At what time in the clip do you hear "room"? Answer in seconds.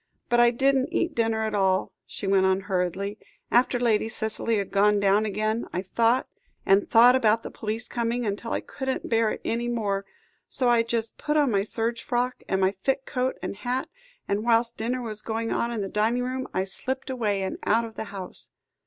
16.23-16.47